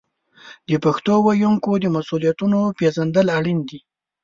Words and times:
د 0.69 0.71
پښتو 0.85 1.13
ویونکو 1.25 1.71
د 1.83 1.85
مسوولیتونو 1.95 2.59
پیژندل 2.77 3.27
اړین 3.37 3.59
دي. 3.69 3.79